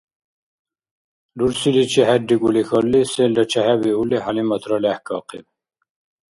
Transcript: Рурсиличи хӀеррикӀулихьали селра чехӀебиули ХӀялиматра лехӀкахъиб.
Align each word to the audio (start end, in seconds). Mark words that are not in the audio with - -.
Рурсиличи 1.37 2.01
хӀеррикӀулихьали 2.07 3.01
селра 3.11 3.43
чехӀебиули 3.51 4.17
ХӀялиматра 4.23 4.77
лехӀкахъиб. 4.83 5.45